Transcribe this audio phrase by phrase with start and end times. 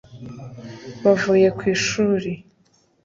[1.03, 2.31] bavuye ku ishuri